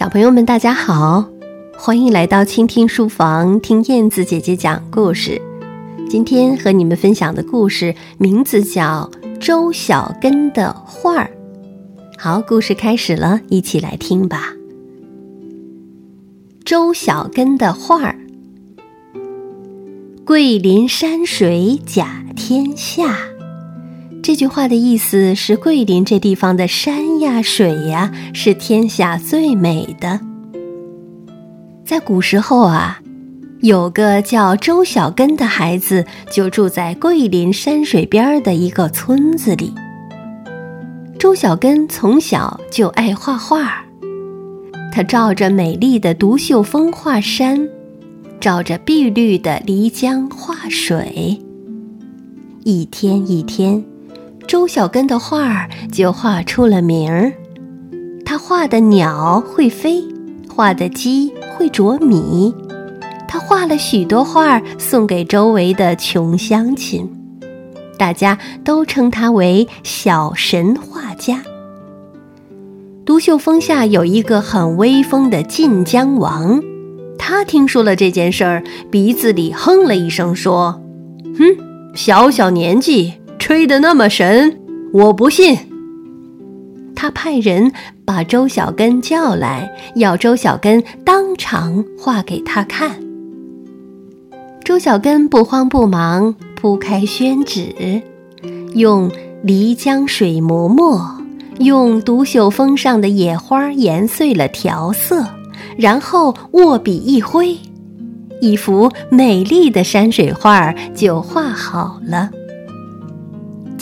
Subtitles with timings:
[0.00, 1.26] 小朋友们，大家好，
[1.76, 5.38] 欢迎来到倾听书房，听燕子姐姐讲故事。
[6.08, 11.30] 今天和你们分享的故事名字叫《周小根的画儿》。
[12.18, 14.54] 好，故事开始了，一起来听吧。
[16.64, 18.18] 周小根的画儿，
[20.24, 23.29] 桂林山水甲天下。
[24.22, 30.20] 这句话的意思是，桂林这地方的山呀、水呀，是天下最美的。
[31.84, 33.00] 在古时候啊，
[33.60, 39.72] 有个叫周小根的孩子，就住在桂林山水边的一个村子里。
[41.18, 43.84] 周小根从小就爱画画，
[44.92, 47.68] 他照着美丽的独秀峰画山，
[48.38, 51.40] 照着碧绿的漓江画水，
[52.64, 53.82] 一天一天。
[54.50, 57.32] 周小根的画儿就画出了名儿。
[58.24, 60.02] 他画的鸟会飞，
[60.52, 62.52] 画的鸡会啄米。
[63.28, 67.08] 他画了许多画儿送给周围的穷乡亲，
[67.96, 71.40] 大家都称他为小神画家。
[73.06, 76.60] 独秀峰下有一个很威风的晋江王，
[77.16, 80.82] 他听说了这件事儿，鼻子里哼了一声，说
[81.38, 84.60] ：“哼，小小年纪。”吹得那么神，
[84.92, 85.58] 我不信。
[86.94, 87.72] 他派人
[88.04, 93.00] 把周小根叫来，要周小根当场画给他看。
[94.62, 98.02] 周小根不慌不忙，铺开宣纸，
[98.74, 99.10] 用
[99.42, 101.02] 漓江水磨墨，
[101.60, 105.26] 用独秀峰上的野花研碎了调色，
[105.78, 107.56] 然后握笔一挥，
[108.42, 112.30] 一幅美丽的山水画就画好了。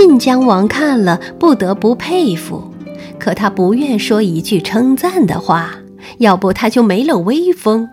[0.00, 2.72] 晋江王看了，不得不佩服，
[3.18, 5.72] 可他不愿说一句称赞的话，
[6.16, 7.86] 要不他就没了威风。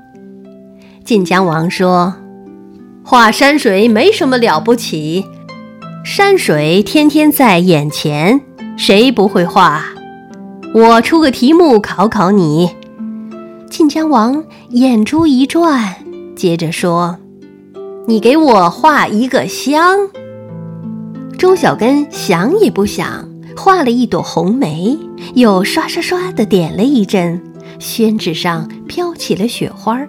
[1.03, 2.16] 晋江王说
[3.03, 5.25] ：“画山水没什么了不起，
[6.06, 8.39] 山水天天在眼前，
[8.78, 9.84] 谁不会画？
[10.74, 12.74] 我出个题目考考你。”
[13.69, 15.94] 晋江王眼珠一转，
[16.38, 17.18] 接着说
[18.07, 20.07] ：“你给我画一个香。”
[21.38, 24.98] 周小根想也不想，画了一朵红梅，
[25.36, 27.40] 又刷刷刷的点了一阵，
[27.78, 30.00] 宣纸上飘起了雪花，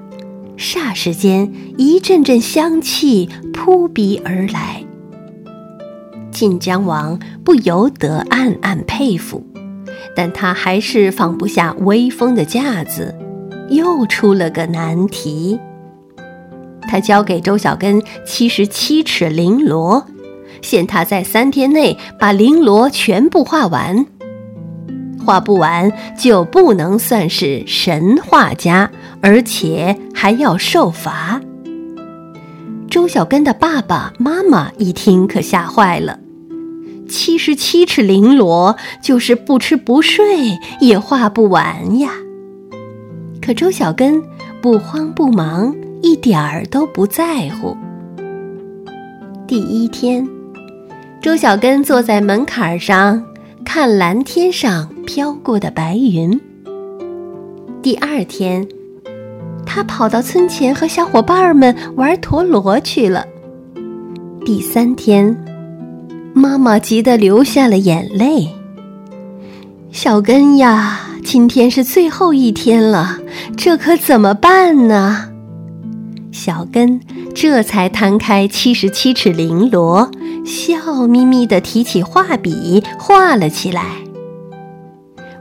[0.57, 4.83] 霎时间一阵阵香气扑鼻而来。
[6.31, 9.45] 晋江王不由得暗暗佩服，
[10.17, 13.15] 但他还是放不下威风的架子，
[13.69, 15.59] 又出了个难题。
[16.89, 20.07] 他交给周小根七十七尺绫罗。
[20.63, 24.07] 限他在三天内把绫罗全部画完，
[25.25, 31.41] 画不完就不能算是神画家，而且还要受罚。
[32.91, 36.19] 周小根的爸爸妈妈一听可吓坏了，
[37.09, 42.11] 七十七尺绫罗就是不吃不睡也画不完呀。
[43.43, 44.23] 可周小根
[44.63, 47.77] 不慌不忙，一点儿都不在乎。
[49.47, 50.27] 第一天。
[51.21, 53.23] 周小根坐在门槛上，
[53.65, 56.41] 看蓝天上飘过的白云。
[57.83, 58.67] 第二天，
[59.67, 63.27] 他跑到村前和小伙伴们玩陀螺去了。
[64.47, 65.37] 第三天，
[66.33, 68.49] 妈妈急得流下了眼泪。
[69.91, 73.19] 小根呀，今天是最后一天了，
[73.57, 75.33] 这可怎么办呢？
[76.39, 77.01] 小根
[77.35, 80.09] 这才摊开七十七尺绫罗。
[80.47, 83.85] 笑眯眯地提起画笔，画了起来。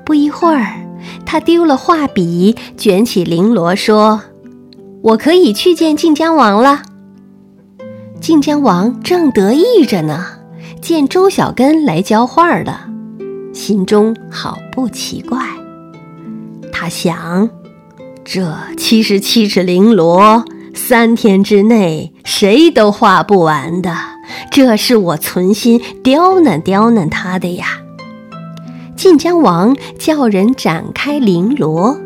[0.04, 0.88] 不一会儿，
[1.24, 4.22] 他丢了画笔，卷起绫罗，说
[5.04, 6.82] ：“我可以去见晋江王了。”
[8.20, 10.26] 晋江王正得意着呢，
[10.82, 12.90] 见周小根来交画了，
[13.54, 15.40] 心中好不奇怪。
[16.74, 17.50] 他想：
[18.26, 20.44] 这七十七尺绫罗，
[20.78, 23.94] 三天之内谁都画不完的。
[24.52, 27.66] 这是我存心刁难刁难他的呀。
[28.96, 31.98] 晋江王叫人展开绫罗，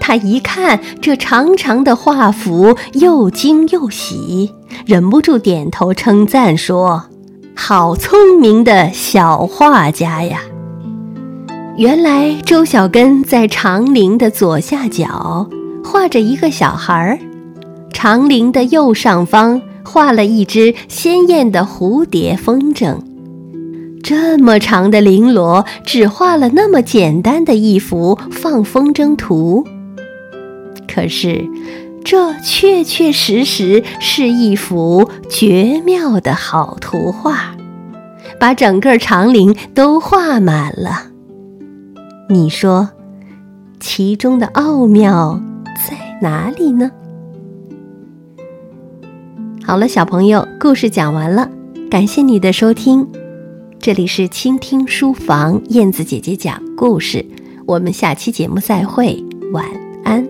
[0.00, 4.52] 他一看这长长的画幅，又惊又喜，
[4.86, 7.04] 忍不住点头称赞说
[7.54, 10.40] ：“好聪明的小画家呀！”
[11.76, 15.48] 原来周小根在长绫的左下角
[15.84, 17.18] 画着一个小孩儿，
[17.92, 19.60] 长绫的右上方。
[19.84, 22.98] 画了一只鲜艳的蝴蝶风筝，
[24.02, 29.64] 这么长的绫罗，只画了那么简单的一幅放风筝图，
[30.86, 31.48] 可是，
[32.04, 37.56] 这确确实实是一幅绝妙的好图画，
[38.38, 41.04] 把整个长林都画满了。
[42.28, 42.90] 你说，
[43.80, 45.40] 其中的奥妙
[45.88, 46.90] 在哪里呢？
[49.68, 51.46] 好了，小朋友，故事讲完了，
[51.90, 53.06] 感谢你的收听。
[53.78, 57.22] 这里是倾听书房，燕子姐姐讲故事。
[57.66, 59.22] 我们下期节目再会，
[59.52, 59.66] 晚
[60.04, 60.26] 安。